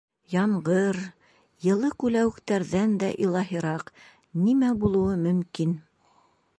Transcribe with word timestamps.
Ямғыр, 0.35 0.97
йылы 1.67 1.91
күләүектәрҙән 2.03 2.97
дә 3.05 3.11
илаһираҡ 3.27 3.95
нимә 4.49 4.75
булыуы 4.85 5.23
мөмкин! 5.29 5.79